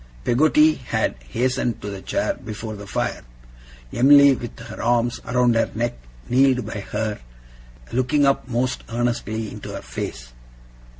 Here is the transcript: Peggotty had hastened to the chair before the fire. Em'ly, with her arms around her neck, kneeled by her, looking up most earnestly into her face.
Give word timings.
Peggotty 0.23 0.73
had 0.77 1.13
hastened 1.29 1.79
to 1.79 1.91
the 1.91 2.01
chair 2.01 2.33
before 2.33 2.75
the 2.75 2.87
fire. 2.87 3.21
Em'ly, 3.93 4.33
with 4.33 4.57
her 4.61 4.81
arms 4.81 5.19
around 5.27 5.53
her 5.55 5.69
neck, 5.75 5.93
kneeled 6.27 6.65
by 6.65 6.79
her, 6.89 7.19
looking 7.91 8.25
up 8.25 8.47
most 8.47 8.83
earnestly 8.89 9.51
into 9.51 9.69
her 9.71 9.83
face. 9.83 10.33